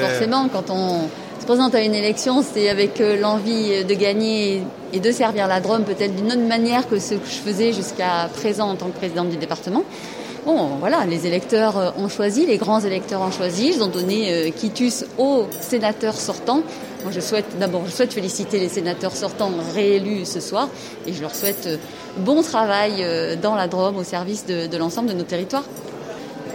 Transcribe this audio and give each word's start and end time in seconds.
Forcément, 0.00 0.48
quand 0.48 0.70
on 0.70 1.08
se 1.40 1.46
présente 1.46 1.74
à 1.74 1.80
une 1.80 1.94
élection, 1.94 2.42
c'est 2.42 2.68
avec 2.68 3.00
euh, 3.00 3.18
l'envie 3.20 3.84
de 3.84 3.94
gagner 3.94 4.62
et 4.92 5.00
de 5.00 5.10
servir 5.10 5.46
la 5.46 5.60
Drôme 5.60 5.84
peut-être 5.84 6.14
d'une 6.14 6.26
autre 6.26 6.46
manière 6.46 6.88
que 6.88 6.98
ce 6.98 7.14
que 7.14 7.26
je 7.26 7.36
faisais 7.36 7.72
jusqu'à 7.72 8.28
présent 8.34 8.70
en 8.70 8.76
tant 8.76 8.86
que 8.86 8.96
présidente 8.96 9.28
du 9.28 9.36
département. 9.36 9.84
Bon, 10.44 10.76
voilà, 10.78 11.04
les 11.06 11.26
électeurs 11.26 11.78
euh, 11.78 11.90
ont 11.98 12.08
choisi, 12.08 12.46
les 12.46 12.56
grands 12.56 12.80
électeurs 12.80 13.20
ont 13.20 13.30
choisi, 13.30 13.72
ils 13.74 13.82
ont 13.82 13.88
donné 13.88 14.32
euh, 14.32 14.50
quitus 14.50 15.04
aux 15.18 15.46
sénateurs 15.60 16.16
sortants. 16.16 16.62
Moi, 17.02 17.12
je 17.12 17.20
souhaite 17.20 17.58
d'abord, 17.58 17.82
je 17.86 17.92
souhaite 17.92 18.12
féliciter 18.12 18.58
les 18.58 18.68
sénateurs 18.68 19.14
sortants 19.14 19.52
réélus 19.74 20.24
ce 20.24 20.40
soir, 20.40 20.68
et 21.06 21.12
je 21.12 21.20
leur 21.20 21.34
souhaite 21.34 21.68
bon 22.18 22.42
travail 22.42 23.06
dans 23.40 23.54
la 23.54 23.68
Drôme 23.68 23.96
au 23.96 24.02
service 24.02 24.44
de, 24.46 24.66
de 24.66 24.76
l'ensemble 24.76 25.10
de 25.10 25.14
nos 25.14 25.22
territoires. 25.22 25.62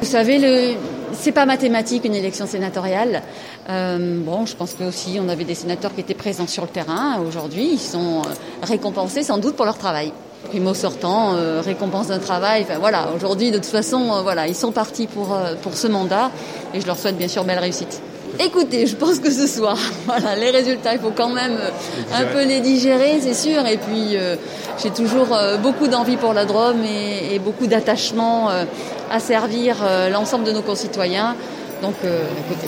Vous 0.01 0.07
savez, 0.07 0.39
le, 0.39 0.75
c'est 1.13 1.31
pas 1.31 1.45
mathématique 1.45 2.05
une 2.05 2.15
élection 2.15 2.45
sénatoriale. 2.45 3.21
Euh, 3.69 4.19
bon, 4.23 4.45
je 4.45 4.55
pense 4.55 4.73
que 4.73 4.83
aussi 4.83 5.19
on 5.19 5.29
avait 5.29 5.43
des 5.43 5.55
sénateurs 5.55 5.93
qui 5.93 6.01
étaient 6.01 6.13
présents 6.13 6.47
sur 6.47 6.63
le 6.63 6.69
terrain. 6.69 7.19
Aujourd'hui, 7.27 7.71
ils 7.73 7.79
sont 7.79 8.21
euh, 8.21 8.29
récompensés 8.63 9.23
sans 9.23 9.37
doute 9.37 9.55
pour 9.55 9.65
leur 9.65 9.77
travail. 9.77 10.11
Primo 10.49 10.73
sortant, 10.73 11.35
euh, 11.35 11.61
récompense 11.61 12.07
d'un 12.07 12.19
travail. 12.19 12.65
Voilà, 12.79 13.09
aujourd'hui 13.15 13.51
de 13.51 13.57
toute 13.57 13.67
façon, 13.67 14.21
voilà, 14.23 14.47
ils 14.47 14.55
sont 14.55 14.71
partis 14.71 15.07
pour 15.07 15.37
pour 15.61 15.75
ce 15.75 15.87
mandat 15.87 16.31
et 16.73 16.81
je 16.81 16.87
leur 16.87 16.97
souhaite 16.97 17.17
bien 17.17 17.27
sûr 17.27 17.43
belle 17.43 17.59
réussite. 17.59 18.01
Écoutez, 18.39 18.87
je 18.87 18.95
pense 18.95 19.19
que 19.19 19.29
ce 19.29 19.47
soir, 19.47 19.77
voilà, 20.05 20.35
les 20.35 20.49
résultats, 20.51 20.93
il 20.93 20.99
faut 20.99 21.11
quand 21.15 21.29
même 21.29 21.57
euh, 21.59 21.69
un 22.13 22.25
peu 22.25 22.43
les 22.45 22.59
digérer, 22.61 23.19
c'est 23.21 23.33
sûr. 23.33 23.65
Et 23.65 23.77
puis, 23.77 24.15
euh, 24.15 24.35
j'ai 24.81 24.89
toujours 24.91 25.35
euh, 25.35 25.57
beaucoup 25.57 25.87
d'envie 25.87 26.17
pour 26.17 26.33
la 26.33 26.45
Drôme 26.45 26.83
et, 26.83 27.35
et 27.35 27.39
beaucoup 27.39 27.67
d'attachement 27.67 28.49
euh, 28.49 28.65
à 29.11 29.19
servir 29.19 29.77
l'ensemble 30.09 30.45
de 30.45 30.51
nos 30.51 30.61
concitoyens. 30.61 31.35
Donc, 31.81 31.95
écoutez, 32.03 32.67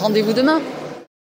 rendez-vous 0.00 0.32
demain. 0.32 0.60